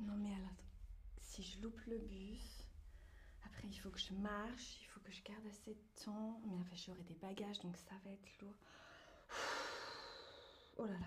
non 0.00 0.16
mais 0.16 0.34
alors, 0.34 0.56
si 1.20 1.42
je 1.42 1.60
loupe 1.62 1.80
le 1.86 1.98
bus, 1.98 2.66
après 3.44 3.68
il 3.68 3.76
faut 3.76 3.90
que 3.90 3.98
je 3.98 4.12
marche, 4.14 4.78
il 4.82 4.86
faut 4.86 5.00
que 5.00 5.12
je 5.12 5.22
garde 5.22 5.46
assez 5.46 5.74
de 5.74 6.04
temps, 6.04 6.40
mais 6.46 6.54
enfin 6.60 6.74
j'aurai 6.74 7.02
des 7.02 7.14
bagages 7.14 7.60
donc 7.60 7.76
ça 7.76 7.94
va 8.04 8.10
être 8.10 8.40
lourd. 8.40 8.54
Oh 10.78 10.86
là 10.86 10.92
là. 10.98 11.06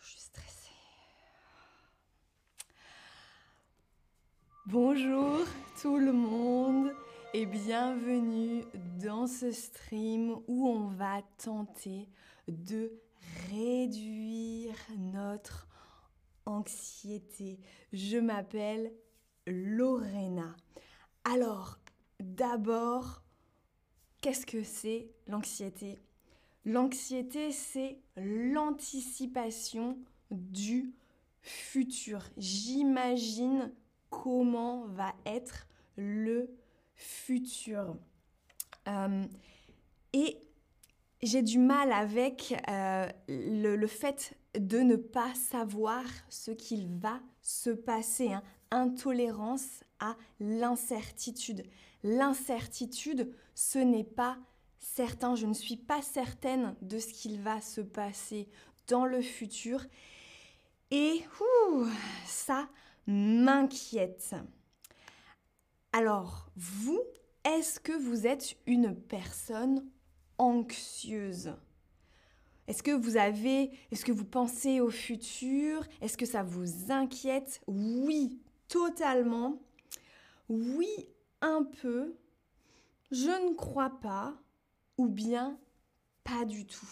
Je 0.00 0.08
suis 0.08 0.20
stressée. 0.20 0.70
Bonjour 4.66 5.46
tout 5.80 5.98
le 5.98 6.12
monde 6.12 6.94
et 7.34 7.44
bienvenue 7.44 8.64
dans 8.98 9.26
ce 9.26 9.52
stream 9.52 10.36
où 10.48 10.68
on 10.68 10.88
va 10.88 11.22
tenter 11.36 12.08
de 12.48 12.92
réduire 13.50 14.74
notre 14.96 15.66
anxiété. 16.46 17.58
Je 17.92 18.18
m'appelle 18.18 18.92
Lorena. 19.46 20.56
Alors, 21.24 21.78
d'abord, 22.18 23.22
qu'est-ce 24.20 24.46
que 24.46 24.62
c'est 24.62 25.10
l'anxiété? 25.26 25.98
L'anxiété, 26.64 27.52
c'est 27.52 27.98
l'anticipation 28.16 29.98
du 30.30 30.92
futur. 31.40 32.22
J'imagine 32.36 33.72
comment 34.10 34.86
va 34.86 35.14
être 35.24 35.66
le 35.96 36.50
futur. 36.94 37.96
Euh, 38.88 39.24
et 40.12 40.38
j'ai 41.22 41.42
du 41.42 41.58
mal 41.58 41.92
avec 41.92 42.54
euh, 42.68 43.08
le, 43.28 43.86
fait 43.86 44.34
de 44.58 44.78
ne 44.78 44.96
pas 44.96 45.32
savoir 45.34 46.04
ce 46.28 46.50
qu'il 46.50 46.88
va 46.98 47.20
se 47.42 47.70
passer. 47.70 48.32
Hein. 48.32 48.42
Intolérance 48.70 49.84
à 49.98 50.16
l'incertitude. 50.38 51.64
L'incertitude, 52.02 53.32
ce 53.54 53.78
n'est 53.78 54.04
pas 54.04 54.38
certain. 54.78 55.34
Je 55.34 55.46
ne 55.46 55.54
suis 55.54 55.76
pas 55.76 56.02
certaine 56.02 56.74
de 56.82 56.98
ce 56.98 57.12
qu'il 57.12 57.40
va 57.40 57.60
se 57.60 57.80
passer 57.80 58.48
dans 58.86 59.06
le 59.06 59.22
futur. 59.22 59.84
Et 60.90 61.22
ça 62.26 62.68
m'inquiète. 63.06 64.34
Alors, 65.92 66.50
vous, 66.56 67.00
est-ce 67.44 67.80
que 67.80 67.92
vous 67.92 68.26
êtes 68.26 68.56
une 68.66 68.94
personne 68.94 69.88
anxieuse? 70.38 71.52
Est-ce 72.70 72.84
que 72.84 72.92
vous 72.92 73.16
avez, 73.16 73.72
est-ce 73.90 74.04
que 74.04 74.12
vous 74.12 74.24
pensez 74.24 74.80
au 74.80 74.90
futur? 74.90 75.82
Est-ce 76.00 76.16
que 76.16 76.24
ça 76.24 76.44
vous 76.44 76.92
inquiète? 76.92 77.60
Oui, 77.66 78.38
totalement. 78.68 79.60
Oui, 80.48 80.86
un 81.40 81.64
peu. 81.64 82.14
Je 83.10 83.48
ne 83.48 83.56
crois 83.56 83.90
pas. 83.90 84.36
Ou 84.98 85.08
bien 85.08 85.58
pas 86.22 86.44
du 86.44 86.64
tout. 86.64 86.86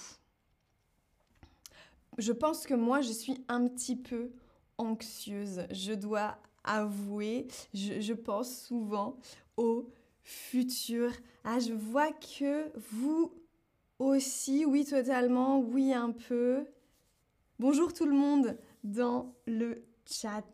Je 2.17 2.33
pense 2.33 2.67
que 2.67 2.75
moi, 2.75 3.01
je 3.01 3.13
suis 3.13 3.45
un 3.47 3.69
petit 3.69 3.95
peu 3.95 4.33
anxieuse. 4.79 5.63
Je 5.71 5.93
dois 5.93 6.39
avouer, 6.65 7.47
je, 7.73 8.15
pense 8.15 8.63
souvent 8.63 9.17
au 9.57 9.89
futur. 10.25 11.13
Ah, 11.45 11.61
je 11.61 11.73
vois 11.73 12.11
que 12.11 12.73
vous 12.91 13.33
aussi, 13.99 14.65
oui 14.65 14.85
totalement, 14.85 15.59
oui 15.59 15.93
un 15.93 16.13
peu. 16.13 16.67
Bonjour 17.59 17.93
tout 17.93 18.07
le 18.07 18.15
monde 18.15 18.57
dans 18.85 19.35
le 19.47 19.85
chat. 20.07 20.45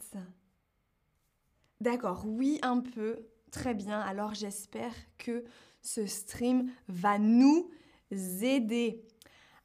D'accord, 1.81 2.25
oui 2.27 2.59
un 2.63 2.81
peu. 2.81 3.27
Très 3.51 3.75
bien, 3.75 4.01
alors 4.01 4.35
j'espère 4.35 4.95
que 5.19 5.45
ce 5.83 6.07
stream 6.07 6.71
va 6.89 7.19
nous 7.19 7.71
aider. 8.11 9.05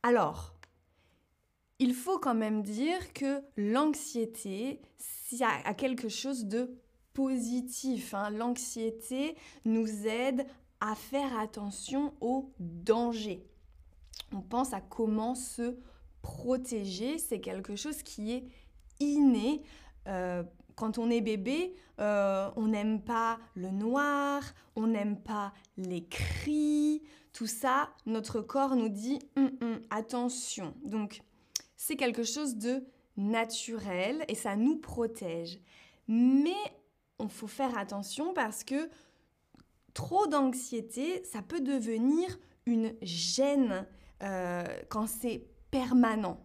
Alors, 0.03 0.53
il 1.79 1.93
faut 1.93 2.19
quand 2.19 2.35
même 2.35 2.61
dire 2.61 3.13
que 3.13 3.41
l'anxiété, 3.55 4.81
s'il 4.97 5.43
a 5.43 5.73
quelque 5.73 6.09
chose 6.09 6.45
de 6.45 6.77
positif. 7.13 8.13
Hein. 8.13 8.29
L'anxiété 8.29 9.35
nous 9.65 10.07
aide 10.07 10.45
à 10.79 10.95
faire 10.95 11.37
attention 11.37 12.13
aux 12.21 12.53
dangers. 12.59 13.48
On 14.31 14.41
pense 14.41 14.73
à 14.73 14.81
comment 14.81 15.35
se 15.35 15.77
protéger. 16.21 17.17
C'est 17.17 17.39
quelque 17.39 17.75
chose 17.75 18.03
qui 18.03 18.31
est 18.31 18.45
inné. 18.99 19.61
Euh, 20.07 20.43
quand 20.75 20.97
on 20.97 21.09
est 21.09 21.21
bébé, 21.21 21.75
euh, 21.99 22.49
on 22.55 22.67
n'aime 22.67 23.01
pas 23.01 23.39
le 23.55 23.69
noir, 23.69 24.41
on 24.75 24.87
n'aime 24.87 25.19
pas 25.19 25.53
les 25.77 26.05
cris, 26.05 27.03
tout 27.33 27.47
ça, 27.47 27.89
notre 28.05 28.41
corps 28.41 28.75
nous 28.75 28.89
dit 28.89 29.19
hum, 29.35 29.51
hum, 29.61 29.81
attention. 29.89 30.73
Donc, 30.83 31.21
c'est 31.75 31.95
quelque 31.95 32.23
chose 32.23 32.55
de 32.55 32.83
naturel 33.17 34.23
et 34.27 34.35
ça 34.35 34.55
nous 34.55 34.77
protège. 34.77 35.59
Mais 36.07 36.55
on 37.19 37.27
faut 37.27 37.47
faire 37.47 37.77
attention 37.77 38.33
parce 38.33 38.63
que 38.63 38.89
trop 39.93 40.27
d'anxiété, 40.27 41.23
ça 41.25 41.41
peut 41.41 41.61
devenir 41.61 42.39
une 42.65 42.93
gêne 43.01 43.85
euh, 44.23 44.65
quand 44.89 45.07
c'est 45.07 45.47
permanent. 45.71 46.39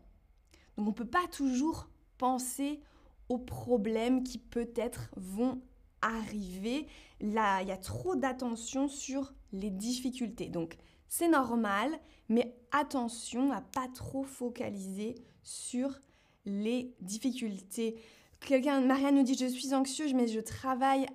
Donc 0.77 0.87
on 0.87 0.91
ne 0.91 0.95
peut 0.95 1.07
pas 1.07 1.27
toujours 1.31 1.89
penser 2.19 2.81
aux 3.29 3.39
problèmes 3.39 4.23
qui 4.23 4.39
peut-être 4.39 5.11
vont 5.17 5.61
arriver. 6.03 6.87
Là, 7.21 7.63
il 7.63 7.69
y 7.69 7.73
a 7.73 7.77
trop 7.77 8.17
d'attention 8.17 8.89
sur 8.89 9.33
les 9.53 9.71
difficultés. 9.71 10.49
Donc 10.49 10.77
c'est 11.09 11.29
normal, 11.29 11.91
mais 12.29 12.55
attention 12.73 13.53
à 13.53 13.61
pas 13.61 13.89
trop 13.95 14.25
focaliser 14.25 15.15
sur 15.43 15.99
les 16.45 16.95
difficultés. 17.01 17.97
Quelqu'un, 18.41 18.81
Marianne 18.81 19.15
nous 19.15 19.23
dit 19.23 19.37
Je 19.39 19.47
suis 19.47 19.73
anxieuse, 19.75 20.13
mais 20.13 20.29
je 20.29 20.41
travaille 20.41 21.07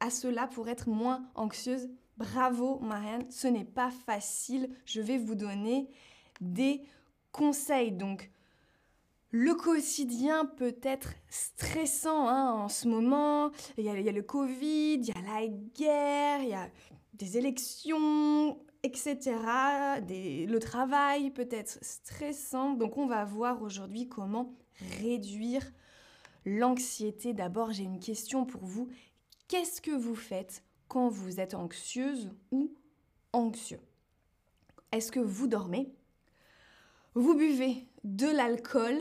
à, 0.00 0.10
cela 0.10 0.46
pour 0.46 0.68
être 0.68 0.88
moins 0.88 1.28
anxieuse. 1.34 1.88
Bravo, 2.18 2.80
Marianne, 2.80 3.30
ce 3.30 3.46
n'est 3.46 3.64
pas 3.64 3.90
facile. 3.90 4.68
Je 4.84 5.00
vais 5.00 5.18
vous 5.18 5.36
donner 5.36 5.88
des 6.40 6.82
conseils. 7.30 7.92
Donc, 7.92 8.28
le 9.30 9.54
quotidien 9.54 10.44
peut 10.44 10.76
être 10.82 11.12
stressant 11.28 12.26
hein, 12.26 12.50
en 12.50 12.68
ce 12.68 12.88
moment. 12.88 13.52
Il 13.76 13.84
y, 13.84 13.88
a, 13.88 14.12
le 14.12 14.22
Covid, 14.22 14.94
il 14.94 15.06
y 15.06 15.12
a 15.12 15.40
la 15.40 15.46
guerre, 15.46 16.42
il 16.42 16.48
y 16.48 16.54
a 16.54 16.68
des 17.14 17.38
élections, 17.38 18.58
etc. 18.82 19.36
Le 20.10 20.58
travail 20.58 21.30
peut 21.30 21.48
être 21.52 21.78
stressant. 21.82 22.72
Donc 22.72 22.98
on 22.98 23.06
va 23.06 23.24
voir 23.24 23.62
aujourd'hui 23.62 24.08
comment 24.08 24.54
réduire 25.00 25.70
l'anxiété, 26.44 27.32
d'abord 27.32 27.70
j'ai 27.70 27.84
une 27.84 28.00
question 28.00 28.44
pour 28.44 28.64
vous. 28.64 28.88
Qu'est-ce 29.46 29.80
que 29.80 29.90
vous 29.90 30.14
faites 30.14 30.64
quand 30.88 31.08
vous 31.08 31.40
êtes 31.40 31.54
anxieuse 31.54 32.30
ou 32.50 32.72
anxieux. 33.32 33.80
Est-ce 34.90 35.12
que 35.12 35.20
vous 35.20 35.46
dormez? 35.46 35.92
Vous 37.14 37.34
buvez 37.34 37.86
de 38.04 38.26
l'alcool? 38.26 38.96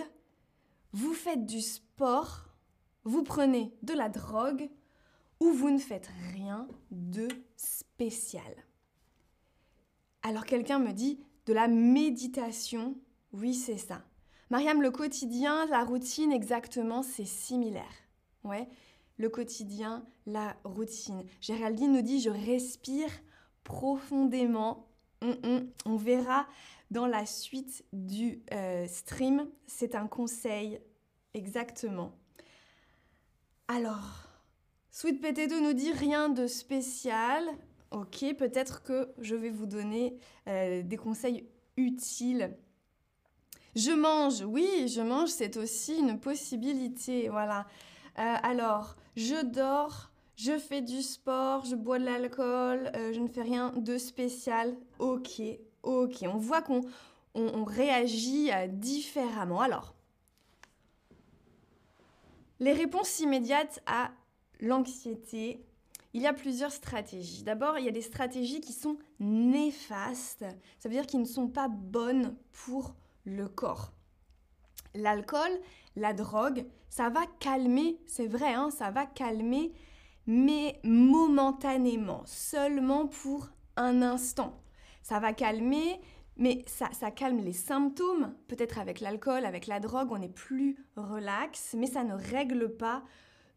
Vous 0.93 1.13
faites 1.13 1.45
du 1.45 1.61
sport? 1.61 2.45
Vous 3.03 3.23
prenez 3.23 3.73
de 3.83 3.93
la 3.93 4.09
drogue? 4.09 4.69
Ou 5.39 5.51
vous 5.51 5.69
ne 5.69 5.77
faites 5.77 6.09
rien 6.33 6.67
de 6.91 7.27
spécial? 7.55 8.65
Alors 10.23 10.45
quelqu'un 10.45 10.79
me 10.79 10.91
dit 10.91 11.19
de 11.45 11.53
la 11.53 11.67
méditation? 11.67 12.95
Oui, 13.33 13.53
c'est 13.53 13.77
ça. 13.77 14.03
Mariam, 14.49 14.81
le 14.81 14.91
quotidien, 14.91 15.65
la 15.67 15.83
routine, 15.83 16.31
exactement, 16.31 17.03
c'est 17.03 17.25
similaire. 17.25 17.83
Ouais, 18.43 18.67
le 19.17 19.29
quotidien, 19.29 20.05
la 20.25 20.55
routine. 20.63 21.23
Géraldine 21.41 21.91
nous 21.91 22.01
dit, 22.01 22.21
je 22.21 22.29
respire 22.29 23.09
profondément. 23.63 24.87
Hum, 25.21 25.35
hum. 25.43 25.69
On 25.85 25.95
verra 25.95 26.47
dans 26.91 27.07
la 27.07 27.25
suite 27.25 27.83
du 27.93 28.41
euh, 28.53 28.87
stream. 28.87 29.47
C'est 29.65 29.95
un 29.95 30.07
conseil, 30.07 30.79
exactement. 31.33 32.13
Alors, 33.67 34.29
Sweet 34.91 35.21
Potato 35.21 35.59
nous 35.59 35.73
dit 35.73 35.91
rien 35.91 36.29
de 36.29 36.47
spécial. 36.47 37.43
Ok, 37.91 38.25
peut-être 38.37 38.83
que 38.83 39.13
je 39.19 39.35
vais 39.35 39.49
vous 39.49 39.65
donner 39.65 40.17
euh, 40.47 40.83
des 40.83 40.97
conseils 40.97 41.47
utiles 41.77 42.55
je 43.77 43.91
mange, 43.91 44.41
oui, 44.41 44.87
je 44.87 45.01
mange, 45.01 45.29
c'est 45.29 45.55
aussi 45.55 45.99
une 45.99 46.19
possibilité. 46.19 47.29
Voilà. 47.29 47.67
Euh, 48.17 48.35
alors, 48.41 48.95
je 49.17 49.43
dors, 49.43 50.11
je 50.35 50.57
fais 50.59 50.81
du 50.81 51.01
sport, 51.01 51.65
je 51.65 51.75
bois 51.75 51.97
de 51.97 52.05
l'alcool, 52.05 52.91
euh, 52.95 53.11
je 53.13 53.19
ne 53.19 53.27
fais 53.27 53.41
rien 53.41 53.73
de 53.75 53.97
spécial. 53.97 54.77
Ok, 54.99 55.41
ok. 55.81 56.23
On 56.23 56.37
voit 56.37 56.61
qu'on 56.61 56.83
réagit 57.65 58.51
euh, 58.53 58.67
différemment. 58.67 59.59
Alors, 59.59 59.95
Les 62.59 62.73
réponses 62.73 63.19
immédiates 63.19 63.81
à 63.87 64.11
l'anxiété, 64.59 65.63
il 66.13 66.21
y 66.21 66.27
a 66.27 66.33
plusieurs 66.33 66.71
stratégies. 66.71 67.43
D'abord, 67.43 67.77
il 67.77 67.85
y 67.85 67.89
a 67.89 67.91
des 67.91 68.01
stratégies 68.01 68.61
qui 68.61 68.73
sont 68.73 68.97
néfastes. 69.19 70.45
Ça 70.79 70.89
veut 70.89 70.95
dire 70.95 71.05
qu'ils 71.05 71.19
ne 71.21 71.25
sont 71.25 71.47
pas 71.47 71.67
bonnes 71.67 72.35
pour 72.51 72.95
le 73.25 73.47
corps. 73.47 73.93
L'alcool, 74.97 75.51
la 75.95 76.13
drogue, 76.13 76.65
ça 76.89 77.09
va 77.09 77.21
calmer, 77.39 77.99
c'est 78.07 78.27
vrai, 78.27 78.53
hein, 78.53 78.69
ça 78.71 78.89
va 78.89 79.05
calmer, 79.05 79.73
mais 80.25 80.79
momentanément, 80.83 82.23
seulement 82.25 83.07
pour 83.07 83.49
un 83.75 84.01
instant. 84.01 84.59
Ça 85.03 85.19
va 85.19 85.33
calmer, 85.33 86.01
mais 86.35 86.65
ça, 86.67 86.89
ça 86.91 87.11
calme 87.11 87.39
les 87.39 87.53
symptômes. 87.53 88.33
Peut-être 88.47 88.79
avec 88.79 88.99
l'alcool, 88.99 89.45
avec 89.45 89.67
la 89.67 89.79
drogue, 89.79 90.11
on 90.11 90.21
est 90.21 90.33
plus 90.33 90.77
relax, 90.95 91.75
mais 91.77 91.87
ça 91.87 92.03
ne 92.03 92.15
règle 92.15 92.75
pas 92.75 93.03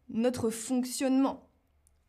notre 0.09 0.49
fonctionnement. 0.49 1.49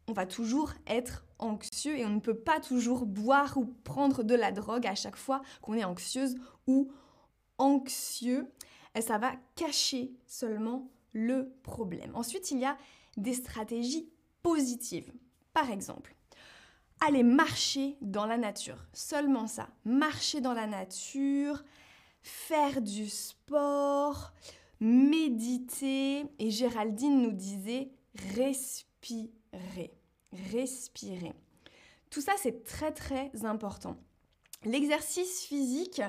On 0.09 0.13
va 0.13 0.27
toujours 0.27 0.73
être 0.87 1.25
anxieux 1.39 1.99
et 1.99 2.05
on 2.05 2.11
ne 2.11 2.21
peut 2.21 2.39
pas 2.39 2.61
toujours 2.61 3.07
boire 3.07 3.57
ou 3.57 3.65
prendre 3.65 4.23
de 4.23 4.35
la 4.35 4.53
drogue 4.53 4.87
à 4.87 4.95
chaque 4.95 5.17
fois 5.17 5.43
qu'on 5.63 5.75
est 5.75 5.85
anxieuse 5.85 6.37
ou 6.67 6.93
anxieux. 7.59 8.53
Et 8.95 9.01
ça 9.01 9.19
va 9.19 9.33
cacher 9.57 10.13
seulement 10.27 10.91
le 11.13 11.55
problème. 11.63 12.15
Ensuite, 12.15 12.51
il 12.51 12.59
y 12.59 12.65
a 12.65 12.77
des 13.17 13.35
stratégies 13.35 14.11
positives. 14.43 15.13
Par 15.53 15.71
exemple, 15.71 16.15
aller 17.01 17.23
marcher 17.23 17.97
dans 18.01 18.27
la 18.27 18.39
nature. 18.39 18.87
Seulement 18.93 19.47
ça. 19.47 19.69
Marcher 19.85 20.41
dans 20.41 20.55
la 20.55 20.67
nature, 20.67 21.65
faire 22.23 22.81
du 22.81 23.09
sport, 23.09 24.33
méditer. 24.81 26.25
Et 26.39 26.51
Géraldine 26.51 27.23
nous 27.23 27.33
disait 27.33 27.91
respirer. 28.35 29.31
Respirer. 30.53 31.33
Tout 32.11 32.21
ça, 32.21 32.33
c'est 32.37 32.65
très 32.65 32.93
très 32.93 33.31
important. 33.45 33.97
L'exercice 34.65 35.43
physique, 35.43 36.03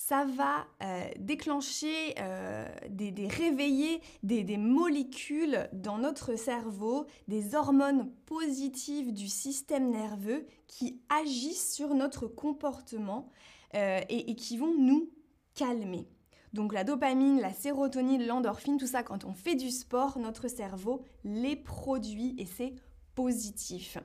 ça 0.00 0.24
va 0.24 0.66
euh, 0.82 1.10
déclencher, 1.18 2.14
euh, 2.18 2.66
des, 2.88 3.28
réveiller 3.28 4.00
des, 4.22 4.56
molécules 4.56 5.68
dans 5.74 5.98
notre 5.98 6.36
cerveau, 6.36 7.04
des 7.28 7.54
hormones 7.54 8.10
positives 8.24 9.12
du 9.12 9.28
système 9.28 9.90
nerveux 9.90 10.46
qui 10.66 11.02
agissent 11.10 11.74
sur 11.74 11.92
notre 11.92 12.26
comportement 12.26 13.28
euh, 13.74 14.00
et, 14.08 14.30
et, 14.30 14.36
qui 14.36 14.56
vont 14.56 14.74
nous 14.74 15.10
calmer. 15.54 16.08
Donc 16.54 16.72
la 16.72 16.82
dopamine, 16.82 17.38
la 17.38 17.52
sérotonine, 17.52 18.26
l'endorphine, 18.26 18.78
tout 18.78 18.86
ça, 18.86 19.02
quand 19.02 19.26
on 19.26 19.34
fait 19.34 19.54
du 19.54 19.70
sport, 19.70 20.18
notre 20.18 20.48
cerveau 20.48 21.02
les 21.24 21.56
produit 21.56 22.34
et 22.38 22.46
c'est 22.46 22.72
positif. 23.14 23.98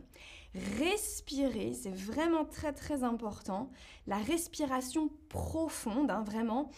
Respirer, 0.80 1.74
c'est 1.74 1.94
vraiment 1.94 2.46
très 2.46 2.72
très 2.72 3.04
important. 3.04 3.70
La 4.08 4.18
respiration 4.18 5.10
profonde, 5.28 6.10
hein, 6.10 6.24
vraiment. 6.24 6.70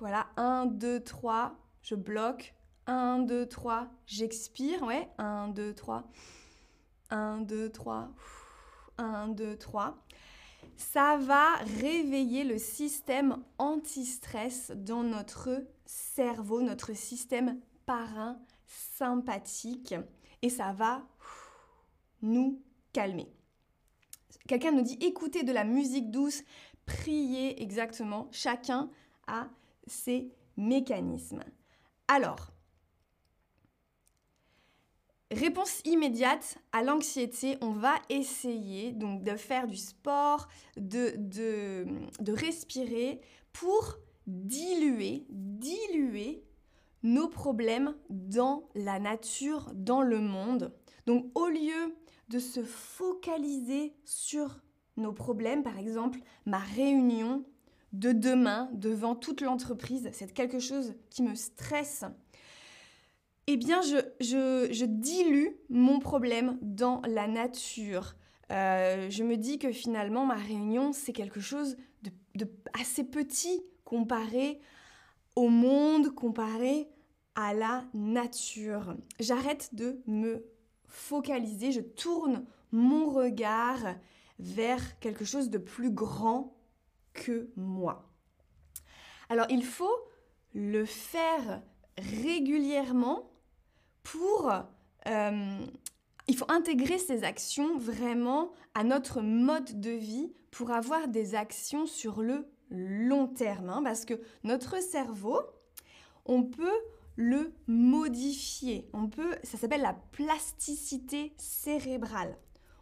Voilà, 0.00 0.26
1, 0.36 0.66
2, 0.66 1.04
3, 1.04 1.54
je 1.82 1.94
bloque. 1.94 2.52
1, 2.86 3.20
2, 3.20 3.46
3, 3.46 3.86
j'expire. 4.06 4.82
Ouais, 4.82 5.08
1, 5.18 5.48
2, 5.48 5.72
3. 5.72 6.02
1, 7.10 7.42
2, 7.42 7.70
3. 7.70 8.10
1, 8.98 9.28
2, 9.28 9.56
3. 9.56 9.96
Ça 10.76 11.16
va 11.18 11.54
réveiller 11.80 12.42
le 12.42 12.58
système 12.58 13.36
anti-stress 13.58 14.72
dans 14.74 15.04
notre 15.04 15.64
cerveau, 15.86 16.60
notre 16.60 16.92
système 16.96 17.60
parrain 17.86 18.40
sympathique 18.72 19.94
et 20.42 20.48
ça 20.48 20.72
va 20.72 21.06
nous 22.22 22.62
calmer. 22.92 23.32
Quelqu'un 24.48 24.72
nous 24.72 24.82
dit 24.82 24.98
écoutez 25.00 25.42
de 25.42 25.52
la 25.52 25.64
musique 25.64 26.10
douce, 26.10 26.42
priez 26.86 27.62
exactement. 27.62 28.28
Chacun 28.32 28.90
a 29.26 29.48
ses 29.86 30.32
mécanismes. 30.56 31.44
Alors, 32.08 32.52
Réponse 35.32 35.80
immédiate 35.86 36.58
à 36.72 36.82
l'anxiété, 36.82 37.56
on 37.62 37.70
va 37.72 37.94
essayer 38.10 38.92
donc 38.92 39.24
de 39.24 39.34
faire 39.36 39.66
du 39.66 39.78
sport, 39.78 40.46
de, 40.76 41.86
respirer 42.28 43.22
pour 43.54 43.96
diluer, 44.26 45.24
diluer 45.30 46.44
nos 47.02 47.28
problèmes 47.28 47.94
dans 48.10 48.68
la 48.74 48.98
nature, 48.98 49.70
dans 49.74 50.02
le 50.02 50.20
monde. 50.20 50.72
Donc 51.06 51.26
au 51.34 51.48
lieu 51.48 51.96
de 52.28 52.38
se 52.38 52.62
focaliser 52.62 53.94
sur 54.04 54.60
nos 54.96 55.12
problèmes, 55.12 55.62
par 55.62 55.78
exemple 55.78 56.20
ma 56.46 56.58
réunion 56.58 57.44
de 57.92 58.12
demain 58.12 58.70
devant 58.72 59.14
toute 59.14 59.40
l'entreprise, 59.40 60.08
c'est 60.12 60.32
quelque 60.32 60.58
chose 60.58 60.94
qui 61.10 61.22
me 61.22 61.34
stresse, 61.34 62.04
eh 63.46 63.56
bien 63.56 63.80
je, 63.82 64.84
dilue 64.84 65.56
mon 65.68 65.98
problème 65.98 66.58
dans 66.62 67.02
la 67.06 67.26
nature. 67.26 68.14
Euh, 68.50 69.10
je 69.10 69.24
me 69.24 69.36
dis 69.36 69.58
que 69.58 69.72
finalement 69.72 70.24
ma 70.24 70.36
réunion 70.36 70.92
c'est 70.92 71.12
quelque 71.12 71.40
chose 71.40 71.76
de, 72.02 72.10
de 72.36 72.50
assez 72.80 73.04
petit 73.04 73.62
comparé 73.84 74.60
au 75.36 75.48
monde, 75.48 76.14
comparé 76.14 76.88
à 77.34 77.54
la 77.54 77.84
nature. 77.94 78.96
J'arrête 79.20 79.74
de 79.74 80.02
me 80.06 80.44
focaliser, 80.86 81.72
je 81.72 81.80
tourne 81.80 82.44
mon 82.70 83.08
regard 83.10 83.96
vers 84.38 84.98
quelque 84.98 85.24
chose 85.24 85.50
de 85.50 85.58
plus 85.58 85.90
grand 85.90 86.56
que 87.12 87.50
moi. 87.56 88.10
Alors 89.28 89.46
il 89.48 89.64
faut 89.64 89.96
le 90.54 90.84
faire 90.84 91.62
régulièrement 91.98 93.30
pour... 94.02 94.52
Euh, 95.06 95.58
il 96.28 96.36
faut 96.36 96.50
intégrer 96.50 96.98
ces 96.98 97.24
actions 97.24 97.76
vraiment 97.78 98.52
à 98.74 98.84
notre 98.84 99.22
mode 99.22 99.80
de 99.80 99.90
vie 99.90 100.32
pour 100.50 100.70
avoir 100.70 101.08
des 101.08 101.34
actions 101.34 101.86
sur 101.86 102.22
le 102.22 102.46
long 102.72 103.28
terme. 103.28 103.70
Hein, 103.70 103.82
parce 103.84 104.04
que 104.04 104.14
notre 104.44 104.82
cerveau, 104.82 105.40
on 106.24 106.42
peut 106.42 106.80
le 107.16 107.52
modifier. 107.66 108.88
On 108.92 109.08
peut, 109.08 109.36
ça 109.44 109.58
s'appelle 109.58 109.82
la 109.82 109.96
plasticité 110.12 111.34
cérébrale. 111.36 112.36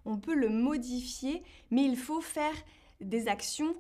On 0.05 0.19
peut 0.19 0.35
le 0.35 0.49
modifier, 0.49 1.43
mais 1.71 1.85
il 1.85 1.97
faut 1.97 2.21
faire 2.21 2.55
des 3.01 3.29
actions 3.29 3.75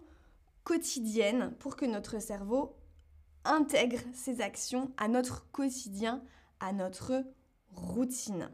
quotidiennes 0.64 1.54
pour 1.58 1.76
que 1.76 1.86
notre 1.86 2.20
cerveau 2.20 2.76
intègre 3.44 3.98
ces 4.12 4.40
actions 4.40 4.92
à 4.96 5.08
notre 5.08 5.50
quotidien, 5.50 6.22
à 6.58 6.72
notre 6.72 7.24
routine. 7.72 8.50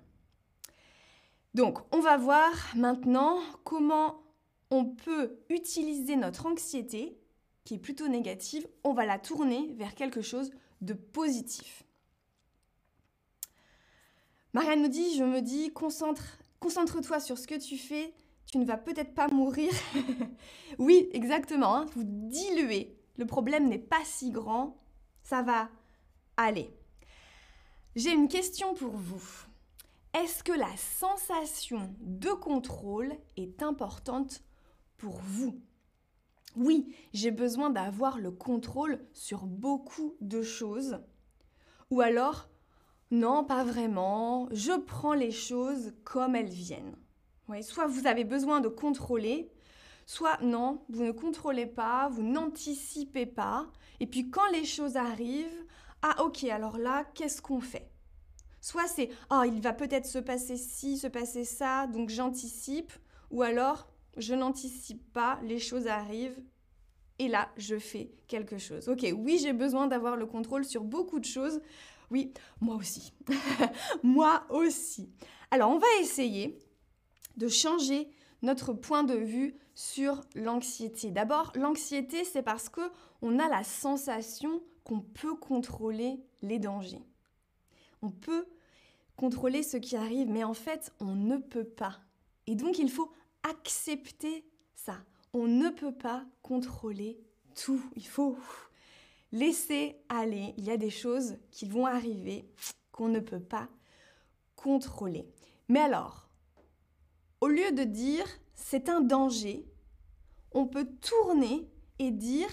Donc, 1.54 1.78
on 1.92 2.00
va 2.00 2.16
voir 2.18 2.52
maintenant 2.76 3.40
comment 3.64 4.22
on 4.70 4.84
peut 4.84 5.38
utiliser 5.48 6.16
notre 6.16 6.46
anxiété, 6.46 7.18
qui 7.66 7.74
est 7.74 7.78
plutôt 7.78 8.08
négative, 8.08 8.66
on 8.84 8.94
va 8.94 9.04
la 9.04 9.18
tourner 9.18 9.74
vers 9.74 9.94
quelque 9.94 10.22
chose 10.22 10.52
de 10.80 10.94
positif. 10.94 11.82
Marianne 14.54 14.82
nous 14.82 14.88
dit, 14.88 15.16
je 15.16 15.24
me 15.24 15.42
dis, 15.42 15.72
concentre, 15.72 16.38
concentre-toi 16.60 17.20
sur 17.20 17.36
ce 17.36 17.48
que 17.48 17.58
tu 17.58 17.76
fais, 17.76 18.14
tu 18.46 18.58
ne 18.58 18.64
vas 18.64 18.76
peut-être 18.78 19.14
pas 19.14 19.26
mourir. 19.28 19.70
oui, 20.78 21.08
exactement, 21.12 21.74
hein, 21.74 21.86
vous 21.94 22.04
diluez. 22.04 22.96
Le 23.16 23.26
problème 23.26 23.68
n'est 23.68 23.78
pas 23.78 24.04
si 24.04 24.30
grand, 24.30 24.78
ça 25.24 25.42
va 25.42 25.68
aller. 26.36 26.70
J'ai 27.96 28.12
une 28.12 28.28
question 28.28 28.74
pour 28.74 28.96
vous. 28.96 29.22
Est-ce 30.14 30.44
que 30.44 30.52
la 30.52 30.74
sensation 30.76 31.92
de 32.00 32.30
contrôle 32.30 33.12
est 33.36 33.60
importante 33.60 34.42
pour 34.98 35.18
vous? 35.18 35.60
Oui, 36.56 36.94
j'ai 37.12 37.30
besoin 37.30 37.68
d'avoir 37.68 38.18
le 38.18 38.30
contrôle 38.30 38.98
sur 39.12 39.44
beaucoup 39.44 40.16
de 40.22 40.42
choses. 40.42 40.98
Ou 41.90 42.00
alors, 42.00 42.48
non, 43.10 43.44
pas 43.44 43.62
vraiment. 43.62 44.48
Je 44.50 44.72
prends 44.72 45.12
les 45.12 45.30
choses 45.30 45.92
comme 46.02 46.34
elles 46.34 46.48
viennent. 46.48 46.96
soit 47.60 47.86
vous 47.86 48.06
avez 48.06 48.24
besoin 48.24 48.60
de 48.60 48.68
contrôler, 48.68 49.52
soit 50.06 50.38
non, 50.40 50.82
vous 50.88 51.04
ne 51.04 51.12
contrôlez 51.12 51.66
pas, 51.66 52.08
vous 52.08 52.22
n'anticipez 52.22 53.26
pas. 53.26 53.66
Et 54.00 54.06
puis 54.06 54.30
quand 54.30 54.50
les 54.50 54.64
choses 54.64 54.96
arrivent, 54.96 55.66
ah 56.00 56.24
ok, 56.24 56.44
alors 56.44 56.78
là, 56.78 57.04
qu'est-ce 57.14 57.42
qu'on 57.42 57.60
fait? 57.60 57.90
Soit 58.62 58.88
c'est, 58.88 59.10
ah, 59.30 59.44
il 59.46 59.60
va 59.60 59.72
peut-être 59.72 60.06
se 60.06 60.18
passer 60.18 60.56
ci, 60.56 60.96
se 60.96 61.06
passer 61.06 61.44
ça, 61.44 61.86
donc 61.86 62.08
j'anticipe. 62.08 62.92
Ou 63.30 63.42
alors, 63.42 63.88
je 64.16 64.34
n'anticipe 64.34 65.12
pas, 65.12 65.38
les 65.42 65.58
choses 65.58 65.86
arrivent 65.86 66.40
et 67.18 67.28
là, 67.28 67.48
je 67.56 67.78
fais 67.78 68.10
quelque 68.28 68.58
chose. 68.58 68.88
Ok, 68.88 69.06
oui, 69.16 69.38
j'ai 69.40 69.52
besoin 69.52 69.86
d'avoir 69.86 70.16
le 70.16 70.26
contrôle 70.26 70.64
sur 70.64 70.84
beaucoup 70.84 71.18
de 71.18 71.24
choses. 71.24 71.60
Oui, 72.10 72.32
moi 72.60 72.76
aussi. 72.76 73.12
moi 74.02 74.46
aussi. 74.50 75.08
Alors, 75.50 75.70
on 75.70 75.78
va 75.78 75.86
essayer 76.00 76.58
de 77.36 77.48
changer 77.48 78.08
notre 78.42 78.72
point 78.72 79.02
de 79.02 79.14
vue 79.14 79.56
sur 79.74 80.20
l'anxiété. 80.34 81.10
D'abord, 81.10 81.52
l'anxiété, 81.54 82.24
c'est 82.24 82.42
parce 82.42 82.68
que 82.68 82.82
on 83.22 83.38
a 83.38 83.48
la 83.48 83.64
sensation 83.64 84.62
qu'on 84.84 85.00
peut 85.00 85.34
contrôler 85.34 86.20
les 86.42 86.58
dangers. 86.58 87.02
On 88.02 88.10
peut 88.10 88.46
contrôler 89.16 89.62
ce 89.62 89.78
qui 89.78 89.96
arrive, 89.96 90.28
mais 90.28 90.44
en 90.44 90.54
fait, 90.54 90.92
on 91.00 91.14
ne 91.14 91.38
peut 91.38 91.64
pas. 91.64 91.98
Et 92.46 92.54
donc, 92.54 92.78
il 92.78 92.90
faut 92.90 93.10
accepter 93.48 94.44
ça. 94.74 94.98
On 95.32 95.46
ne 95.46 95.68
peut 95.70 95.94
pas 95.94 96.24
contrôler 96.42 97.20
tout. 97.54 97.82
Il 97.94 98.06
faut 98.06 98.36
laisser 99.32 99.96
aller. 100.08 100.54
Il 100.56 100.64
y 100.64 100.70
a 100.70 100.76
des 100.76 100.90
choses 100.90 101.36
qui 101.50 101.66
vont 101.66 101.86
arriver 101.86 102.48
qu'on 102.92 103.08
ne 103.08 103.20
peut 103.20 103.40
pas 103.40 103.68
contrôler. 104.54 105.28
Mais 105.68 105.80
alors, 105.80 106.28
au 107.40 107.48
lieu 107.48 107.72
de 107.72 107.84
dire 107.84 108.26
c'est 108.54 108.88
un 108.88 109.00
danger, 109.00 109.66
on 110.52 110.66
peut 110.66 110.88
tourner 111.00 111.68
et 111.98 112.10
dire 112.10 112.48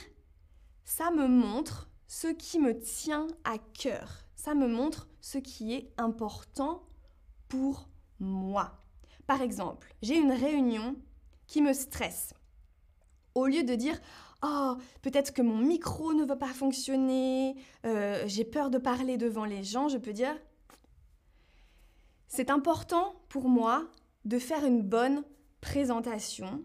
ça 0.84 1.12
me 1.12 1.28
montre 1.28 1.90
ce 2.08 2.28
qui 2.28 2.60
me 2.60 2.78
tient 2.78 3.28
à 3.44 3.58
cœur. 3.58 4.26
Ça 4.36 4.54
me 4.54 4.68
montre 4.68 5.08
ce 5.22 5.38
qui 5.38 5.74
est 5.74 5.94
important 5.98 6.84
pour 7.48 7.88
moi. 8.20 8.83
Par 9.28 9.42
exemple, 9.42 9.94
j'ai 10.02 10.18
une 10.18 10.32
réunion 10.32 10.96
qui 11.48 11.62
me 11.62 11.74
stresse. 11.74 12.34
Au 13.36 13.48
lieu 13.48 13.64
de 13.64 13.76
dire 13.76 14.00
Oh, 14.46 14.76
peut-être 15.02 15.34
que 15.34 15.42
mon 15.42 15.58
micro 15.58 16.14
ne 16.14 16.26
va 16.26 16.36
pas 16.36 16.48
fonctionner, 16.48 17.56
euh, 17.86 18.24
j'ai 18.28 18.44
peur 18.44 18.70
de 18.70 18.78
parler 18.78 19.16
devant 19.16 19.46
les 19.46 19.64
gens, 19.64 19.88
je 19.88 19.98
peux 19.98 20.12
dire 20.12 20.36
C'est 22.28 22.50
important 22.50 23.16
pour 23.30 23.48
moi 23.48 23.88
de 24.26 24.40
faire 24.40 24.66
une 24.66 24.82
bonne 24.82 25.24
présentation 25.62 26.62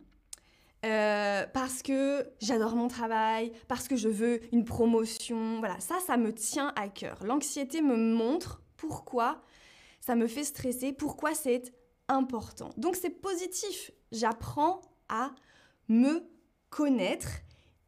euh, 0.85 1.45
parce 1.53 1.83
que 1.83 2.29
j'adore 2.41 2.75
mon 2.77 2.89
travail, 2.89 3.53
parce 3.69 3.89
que 3.89 3.97
je 3.97 4.09
veux 4.09 4.41
une 4.53 4.65
promotion. 4.65 5.59
Voilà, 5.59 5.79
ça, 5.81 5.99
ça 6.05 6.17
me 6.17 6.33
tient 6.33 6.73
à 6.77 6.89
cœur. 6.89 7.25
L'anxiété 7.25 7.81
me 7.81 7.97
montre 7.97 8.63
pourquoi 8.77 9.43
ça 10.01 10.15
me 10.15 10.27
fait 10.27 10.45
stresser, 10.45 10.93
pourquoi 10.93 11.35
c'est 11.35 11.73
important. 12.09 12.71
Donc 12.77 12.97
c'est 12.97 13.11
positif. 13.11 13.91
J'apprends 14.13 14.81
à 15.09 15.33
me 15.89 16.23
connaître 16.71 17.29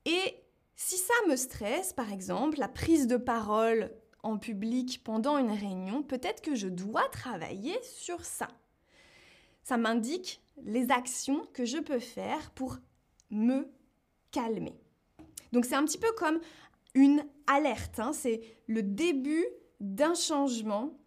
et 0.05 0.35
si 0.77 0.97
ça 0.97 1.15
me 1.29 1.37
stresse, 1.37 1.93
par 1.93 2.13
exemple, 2.13 2.59
la 2.59 2.69
prise 2.69 3.07
de 3.07 3.17
parole 3.17 3.91
en 4.23 4.39
public 4.39 5.03
pendant 5.05 5.39
une 5.39 5.51
réunion, 5.51 6.03
peut-être 6.03 6.43
que 6.43 6.55
je 6.55 6.69
dois 6.69 7.07
travailler 7.11 7.79
sur 7.83 8.25
ça. 8.25 8.49
Ça 9.63 9.77
m'indique 9.77 10.41
les 10.65 10.91
actions 10.91 11.47
que 11.53 11.65
je 11.65 11.79
peux 11.79 11.99
faire 11.99 12.51
pour 12.53 12.79
me 13.31 13.71
calmer. 14.31 14.79
Donc 15.53 15.65
c'est 15.65 15.75
un 15.75 15.85
petit 15.85 15.99
peu 15.99 16.13
comme 16.13 16.41
une 16.95 17.25
alerte, 17.47 18.01
hein. 18.01 18.13
c'est 18.13 18.41
le 18.67 18.83
début 18.83 19.45
d'un 19.81 20.15
changement 20.15 20.99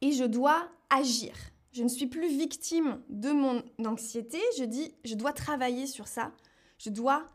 et 0.00 0.12
je 0.12 0.24
dois 0.24 0.68
agir. 0.90 1.34
Je 1.72 1.82
ne 1.82 1.88
suis 1.88 2.06
plus 2.06 2.28
victime 2.28 3.00
de 3.08 3.30
mon 3.30 3.62
anxiété, 3.84 4.38
je 4.58 4.64
dis 4.64 4.94
je 5.04 5.14
dois 5.14 5.32
travailler 5.32 5.86
sur 5.86 6.08
ça, 6.08 6.32
je 6.78 6.90
dois 6.90 7.26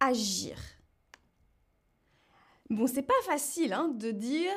agir. 0.00 0.56
Bon, 2.70 2.86
c'est 2.86 3.02
pas 3.02 3.12
facile 3.26 3.72
hein, 3.72 3.88
de 3.88 4.10
dire 4.10 4.54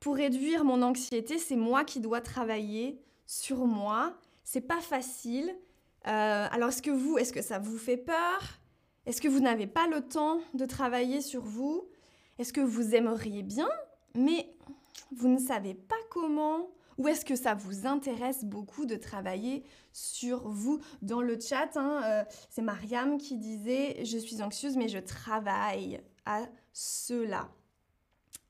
pour 0.00 0.16
réduire 0.16 0.64
mon 0.64 0.82
anxiété, 0.82 1.38
c'est 1.38 1.56
moi 1.56 1.84
qui 1.84 2.00
dois 2.00 2.20
travailler 2.20 3.00
sur 3.26 3.66
moi. 3.66 4.14
C'est 4.44 4.60
pas 4.62 4.80
facile. 4.80 5.54
Euh, 6.06 6.46
alors, 6.50 6.68
est-ce 6.68 6.82
que 6.82 6.90
vous, 6.90 7.18
est-ce 7.18 7.32
que 7.32 7.42
ça 7.42 7.58
vous 7.58 7.78
fait 7.78 7.96
peur? 7.96 8.58
Est-ce 9.06 9.20
que 9.20 9.28
vous 9.28 9.40
n'avez 9.40 9.66
pas 9.66 9.88
le 9.88 10.00
temps 10.00 10.40
de 10.54 10.64
travailler 10.66 11.20
sur 11.20 11.42
vous? 11.42 11.88
Est-ce 12.38 12.52
que 12.52 12.60
vous 12.60 12.94
aimeriez 12.94 13.42
bien, 13.42 13.68
mais 14.14 14.48
vous 15.10 15.28
ne 15.28 15.38
savez 15.38 15.74
pas 15.74 15.96
comment 16.10 16.70
ou 16.98 17.06
est-ce 17.06 17.24
que 17.24 17.36
ça 17.36 17.54
vous 17.54 17.86
intéresse 17.86 18.44
beaucoup 18.44 18.84
de 18.84 18.96
travailler 18.96 19.64
sur 19.92 20.48
vous? 20.48 20.80
Dans 21.00 21.22
le 21.22 21.38
chat, 21.40 21.76
hein, 21.76 22.02
euh, 22.04 22.24
c'est 22.50 22.62
Mariam 22.62 23.18
qui 23.18 23.38
disait 23.38 24.04
Je 24.04 24.18
suis 24.18 24.42
anxieuse, 24.42 24.76
mais 24.76 24.88
je 24.88 24.98
travaille 24.98 26.00
à 26.26 26.42
cela. 26.72 27.48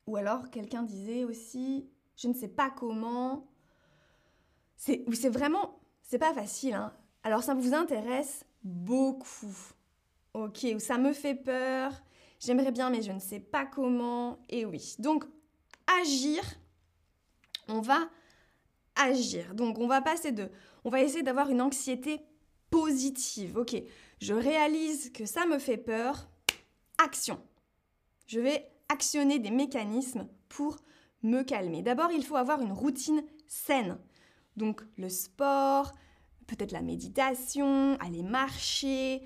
Ou 0.06 0.16
alors 0.16 0.50
quelqu'un 0.50 0.82
disait 0.82 1.24
aussi 1.24 1.88
Je 2.16 2.28
ne 2.28 2.34
sais 2.34 2.48
pas 2.48 2.70
comment. 2.70 3.46
C'est 4.76 5.28
vraiment, 5.28 5.78
c'est 6.02 6.18
pas 6.18 6.32
facile. 6.32 6.74
Hein. 6.74 6.92
Alors 7.22 7.42
ça 7.42 7.54
vous 7.54 7.74
intéresse 7.74 8.46
beaucoup. 8.64 9.56
Ok, 10.32 10.66
ou 10.74 10.78
ça 10.78 10.96
me 10.96 11.12
fait 11.12 11.34
peur. 11.34 11.92
J'aimerais 12.40 12.72
bien, 12.72 12.88
mais 12.90 13.02
je 13.02 13.12
ne 13.12 13.18
sais 13.18 13.40
pas 13.40 13.66
comment. 13.66 14.38
Et 14.48 14.64
oui. 14.64 14.94
Donc, 14.98 15.24
agir, 16.00 16.42
on 17.66 17.80
va 17.80 18.08
agir. 18.98 19.54
Donc 19.54 19.78
on 19.78 19.86
va 19.86 20.02
passer 20.02 20.32
de, 20.32 20.50
on 20.84 20.90
va 20.90 21.00
essayer 21.00 21.22
d'avoir 21.22 21.50
une 21.50 21.62
anxiété 21.62 22.20
positive. 22.70 23.56
Ok, 23.56 23.76
je 24.20 24.34
réalise 24.34 25.10
que 25.12 25.24
ça 25.24 25.46
me 25.46 25.58
fait 25.58 25.78
peur. 25.78 26.28
Action. 26.98 27.40
Je 28.26 28.40
vais 28.40 28.68
actionner 28.88 29.38
des 29.38 29.50
mécanismes 29.50 30.28
pour 30.48 30.76
me 31.22 31.42
calmer. 31.42 31.82
D'abord, 31.82 32.10
il 32.12 32.24
faut 32.24 32.36
avoir 32.36 32.60
une 32.60 32.72
routine 32.72 33.22
saine. 33.46 33.98
Donc 34.56 34.82
le 34.96 35.08
sport, 35.08 35.92
peut-être 36.46 36.72
la 36.72 36.82
méditation, 36.82 37.96
aller 38.00 38.22
marcher. 38.22 39.22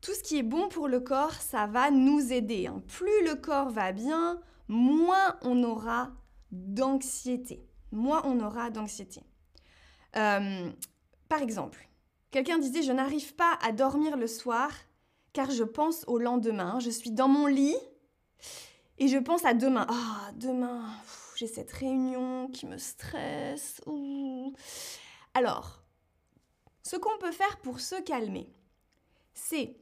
Tout 0.00 0.12
ce 0.12 0.22
qui 0.22 0.38
est 0.38 0.42
bon 0.42 0.68
pour 0.68 0.88
le 0.88 1.00
corps, 1.00 1.34
ça 1.34 1.66
va 1.66 1.90
nous 1.90 2.32
aider. 2.32 2.66
Hein. 2.66 2.82
Plus 2.88 3.24
le 3.24 3.36
corps 3.36 3.70
va 3.70 3.92
bien, 3.92 4.40
moins 4.68 5.36
on 5.42 5.62
aura 5.62 6.10
d'anxiété 6.50 7.67
moins 7.92 8.22
on 8.24 8.40
aura 8.40 8.70
d'anxiété. 8.70 9.22
Euh, 10.16 10.70
par 11.28 11.42
exemple, 11.42 11.88
quelqu'un 12.30 12.58
disait 12.58 12.82
Je 12.82 12.92
n'arrive 12.92 13.34
pas 13.34 13.58
à 13.62 13.72
dormir 13.72 14.16
le 14.16 14.26
soir 14.26 14.70
car 15.32 15.50
je 15.50 15.64
pense 15.64 16.04
au 16.06 16.18
lendemain. 16.18 16.80
Je 16.80 16.90
suis 16.90 17.10
dans 17.10 17.28
mon 17.28 17.46
lit 17.46 17.76
et 18.98 19.08
je 19.08 19.18
pense 19.18 19.44
à 19.44 19.54
demain. 19.54 19.86
Ah, 19.88 20.30
demain, 20.34 20.84
j'ai 21.36 21.46
cette 21.46 21.70
réunion 21.70 22.48
qui 22.48 22.66
me 22.66 22.78
stresse. 22.78 23.80
Alors, 25.34 25.82
ce 26.82 26.96
qu'on 26.96 27.16
peut 27.18 27.32
faire 27.32 27.58
pour 27.58 27.80
se 27.80 28.00
calmer, 28.02 28.52
c'est 29.34 29.76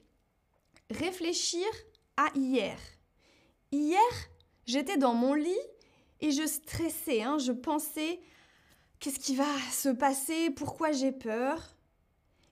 réfléchir 0.90 1.66
à 2.16 2.28
hier. 2.34 2.76
Hier, 3.72 3.98
j'étais 4.66 4.96
dans 4.96 5.14
mon 5.14 5.34
lit 5.34 5.54
et 6.20 6.30
je 6.30 6.46
stressais, 6.46 7.22
hein, 7.22 7.38
je 7.38 7.52
pensais 7.52 8.20
qu'est-ce 8.98 9.18
qui 9.18 9.36
va 9.36 9.58
se 9.72 9.88
passer, 9.88 10.50
pourquoi 10.50 10.92
j'ai 10.92 11.12
peur? 11.12 11.74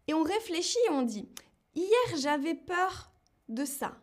Et 0.06 0.14
on 0.14 0.23
réfléchit 0.23 0.78
on 0.90 1.02
dit, 1.02 1.28
hier 1.75 2.16
j'avais 2.16 2.54
peur 2.54 3.11
de 3.49 3.64
ça. 3.64 3.97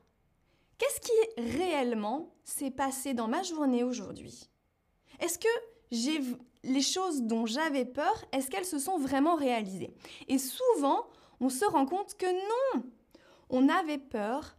Qu'est-ce 0.78 1.00
qui 1.00 1.42
réellement 1.58 2.34
s'est 2.44 2.72
passé 2.72 3.14
dans 3.14 3.28
ma 3.28 3.44
journée 3.44 3.84
aujourd'hui? 3.84 4.50
Est-ce 5.20 5.38
que 5.38 5.48
j'ai 5.92 6.20
les 6.64 6.82
choses 6.82 7.24
dont 7.24 7.46
j'avais 7.46 7.86
peur, 7.86 8.26
est-ce 8.32 8.50
qu'elles 8.50 8.66
se 8.66 8.80
sont 8.80 8.98
vraiment 8.98 9.36
réalisées? 9.36 9.94
Et 10.28 10.38
souvent, 10.38 11.08
on 11.40 11.50
se 11.50 11.66
rend 11.66 11.86
compte 11.86 12.16
que 12.16 12.26
non, 12.76 12.84
on 13.50 13.70
avait 13.70 13.98
peur 13.98 14.56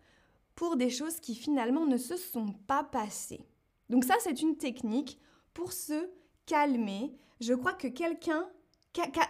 pour 0.54 0.76
des 0.76 0.90
choses 0.90 1.20
qui 1.20 1.34
finalement 1.34 1.86
ne 1.86 1.96
se 1.96 2.16
sont 2.16 2.52
pas 2.66 2.84
passées. 2.84 3.44
Donc 3.92 4.04
ça, 4.04 4.14
c'est 4.20 4.40
une 4.40 4.56
technique 4.56 5.18
pour 5.52 5.74
se 5.74 6.08
calmer. 6.46 7.12
Je 7.42 7.52
crois 7.52 7.74
que 7.74 7.88
quelqu'un, 7.88 8.48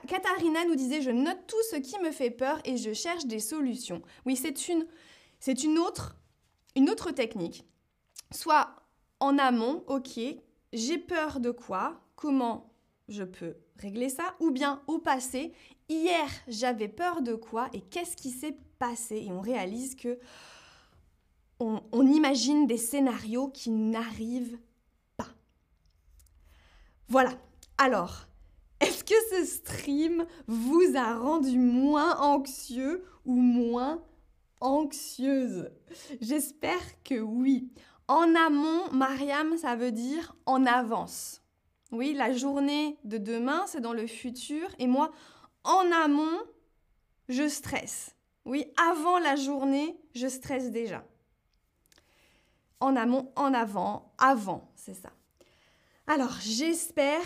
Katharina 0.07 0.65
nous 0.67 0.77
disait, 0.77 1.03
je 1.03 1.11
note 1.11 1.49
tout 1.49 1.63
ce 1.73 1.77
qui 1.77 1.99
me 1.99 2.13
fait 2.13 2.31
peur 2.31 2.61
et 2.65 2.77
je 2.77 2.93
cherche 2.93 3.27
des 3.27 3.41
solutions. 3.41 4.03
Oui, 4.25 4.37
c'est 4.37 4.69
une, 4.69 4.87
c'est 5.41 5.65
une 5.65 5.81
autre, 5.81 6.17
une 6.77 6.91
autre 6.91 7.11
technique. 7.11 7.65
Soit 8.31 8.71
en 9.19 9.37
amont, 9.37 9.83
ok, 9.89 10.21
j'ai 10.73 10.99
peur 10.99 11.41
de 11.41 11.51
quoi 11.51 12.01
Comment 12.15 12.73
je 13.09 13.25
peux 13.25 13.57
régler 13.81 14.11
ça 14.11 14.37
Ou 14.39 14.53
bien 14.53 14.81
au 14.87 14.99
passé, 14.99 15.53
hier 15.89 16.29
j'avais 16.47 16.87
peur 16.87 17.21
de 17.23 17.35
quoi 17.35 17.69
et 17.73 17.81
qu'est-ce 17.81 18.17
qui 18.17 18.31
s'est 18.31 18.57
passé 18.79 19.25
Et 19.27 19.33
on 19.33 19.41
réalise 19.41 19.97
que 19.97 20.21
on, 21.61 22.07
imagine 22.07 22.67
des 22.67 22.77
scénarios 22.77 23.49
qui 23.49 23.71
n'arrivent 23.71 24.59
pas. 25.17 25.29
Voilà. 27.09 27.33
Alors, 27.79 28.27
est-ce 28.81 29.05
que 29.05 29.15
ce 29.31 29.45
stream 29.45 30.27
vous 30.47 30.97
a 30.97 31.17
rendu 31.17 31.59
moins 31.59 32.19
anxieux 32.21 33.05
ou 33.25 33.37
moins 33.37 34.03
anxieuse? 34.61 35.71
J'espère 36.21 37.03
que 37.05 37.21
oui. 37.21 37.71
En 38.09 38.35
amont, 38.35 38.91
Mariam, 38.93 39.57
ça 39.57 39.77
veut 39.77 39.93
dire 39.93 40.35
en 40.47 40.67
avance. 40.67 41.43
Oui, 41.93 42.15
la 42.15 42.33
journée 42.33 42.99
de 43.05 43.19
demain, 43.19 43.65
c'est 43.67 43.81
dans 43.81 43.93
le 43.93 44.07
futur. 44.07 44.69
Et 44.79 44.87
moi, 44.87 45.13
en 45.65 45.93
amont, 45.93 46.41
je 47.29 47.49
stresse. 47.49 48.17
Oui, 48.45 48.67
avant 48.77 49.19
la 49.19 49.37
journée, 49.37 49.97
je 50.15 50.27
stresse 50.27 50.71
déjà. 50.71 51.05
En 52.83 52.97
amont, 52.97 53.31
en 53.37 53.55
avant, 53.55 54.13
avant, 54.19 54.73
c'est 54.75 54.95
ça. 54.95 55.11
Alors, 56.09 56.37
j'espère 56.41 57.23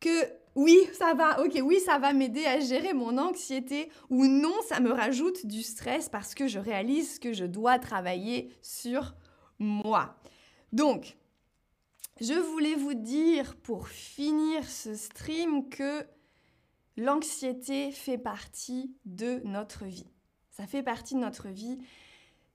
que 0.00 0.10
oui, 0.54 0.78
ça 0.92 1.14
va, 1.14 1.42
ok, 1.42 1.60
oui, 1.62 1.80
ça 1.80 1.98
va 1.98 2.12
m'aider 2.12 2.44
à 2.44 2.60
gérer 2.60 2.92
mon 2.92 3.16
anxiété 3.16 3.90
ou 4.10 4.26
non, 4.26 4.54
ça 4.68 4.80
me 4.80 4.92
rajoute 4.92 5.46
du 5.46 5.62
stress 5.62 6.10
parce 6.10 6.34
que 6.34 6.46
je 6.46 6.58
réalise 6.58 7.18
que 7.18 7.32
je 7.32 7.46
dois 7.46 7.78
travailler 7.78 8.52
sur 8.60 9.14
moi. 9.58 10.14
Donc, 10.72 11.16
je 12.20 12.34
voulais 12.34 12.74
vous 12.74 12.94
dire 12.94 13.56
pour 13.56 13.88
finir 13.88 14.68
ce 14.68 14.94
stream 14.94 15.70
que 15.70 16.04
l'anxiété 16.98 17.92
fait 17.92 18.18
partie 18.18 18.94
de 19.06 19.40
notre 19.44 19.86
vie. 19.86 20.10
Ça 20.50 20.66
fait 20.66 20.82
partie 20.82 21.14
de 21.14 21.20
notre 21.20 21.48
vie. 21.48 21.78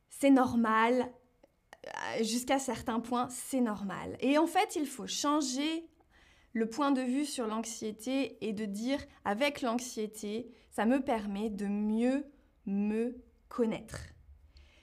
C'est 0.10 0.30
normal. 0.30 1.12
Euh, 1.88 2.24
jusqu'à 2.24 2.60
certains 2.60 3.00
points, 3.00 3.28
c'est 3.30 3.62
normal. 3.62 4.18
Et 4.20 4.38
en 4.38 4.48
fait, 4.48 4.76
il 4.76 4.86
faut 4.86 5.08
changer 5.08 5.88
le 6.54 6.68
point 6.68 6.92
de 6.92 7.02
vue 7.02 7.26
sur 7.26 7.48
l'anxiété 7.48 8.38
et 8.42 8.54
de 8.54 8.66
dire 8.66 9.00
avec 9.26 9.62
l'anxiété, 9.62 10.50
ça 10.72 10.86
me 10.86 11.02
permet 11.02 11.50
de 11.50 11.68
mieux 11.68 12.26
me 12.66 13.16
connaître. 13.50 14.00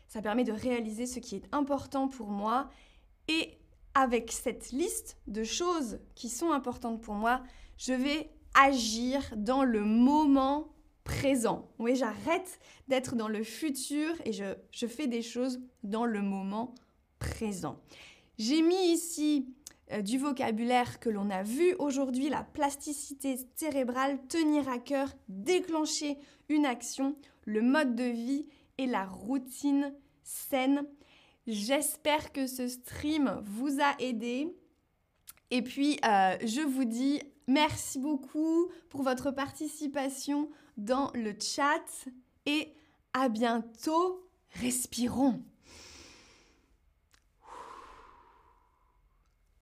Ça 0.08 0.22
permet 0.22 0.44
de 0.44 0.52
réaliser 0.52 1.06
ce 1.06 1.18
qui 1.18 1.36
est 1.36 1.48
important 1.52 2.08
pour 2.08 2.28
moi 2.28 2.70
et 3.28 3.58
avec 3.94 4.30
cette 4.32 4.70
liste 4.70 5.18
de 5.26 5.44
choses 5.44 5.98
qui 6.14 6.28
sont 6.28 6.52
importantes 6.52 7.00
pour 7.00 7.14
moi, 7.14 7.42
je 7.76 7.92
vais 7.92 8.30
agir 8.54 9.22
dans 9.36 9.64
le 9.64 9.84
moment 9.84 10.74
présent. 11.02 11.68
Oui, 11.78 11.96
j'arrête 11.96 12.58
d'être 12.88 13.14
dans 13.14 13.28
le 13.28 13.42
futur 13.42 14.14
et 14.24 14.32
je, 14.32 14.54
je, 14.70 14.86
fais 14.86 15.06
des 15.06 15.22
choses 15.22 15.60
dans 15.82 16.06
le 16.06 16.22
moment 16.22 16.74
présent. 17.24 17.78
J'ai 18.38 18.62
mis 18.62 18.92
ici 18.92 19.46
euh, 19.92 20.02
du 20.02 20.18
vocabulaire 20.18 21.00
que 21.00 21.08
l'on 21.08 21.30
a 21.30 21.42
vu 21.42 21.74
aujourd'hui, 21.78 22.28
la 22.28 22.42
plasticité 22.42 23.36
cérébrale, 23.56 24.18
tenir 24.28 24.68
à 24.68 24.78
cœur, 24.78 25.08
déclencher 25.28 26.18
une 26.48 26.66
action, 26.66 27.16
le 27.44 27.62
mode 27.62 27.94
de 27.94 28.04
vie 28.04 28.46
et 28.78 28.86
la 28.86 29.06
routine 29.06 29.94
saine. 30.22 30.84
J'espère 31.46 32.32
que 32.32 32.46
ce 32.46 32.68
stream 32.68 33.40
vous 33.44 33.80
a 33.80 33.94
aidé. 34.00 34.54
Et 35.50 35.62
puis, 35.62 35.98
euh, 36.04 36.36
je 36.44 36.60
vous 36.60 36.84
dis 36.84 37.20
merci 37.46 37.98
beaucoup 37.98 38.68
pour 38.88 39.02
votre 39.02 39.30
participation 39.30 40.50
dans 40.76 41.10
le 41.14 41.34
chat 41.38 42.06
et 42.46 42.72
à 43.12 43.28
bientôt. 43.28 44.28
Respirons. 44.60 45.42